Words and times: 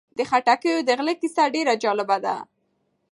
د 0.17 0.19
خټکیو 0.29 0.85
د 0.87 0.89
غله 0.99 1.13
کیسه 1.21 1.43
ډېره 1.55 1.73
جالبه 1.83 2.17
ده. 2.25 2.35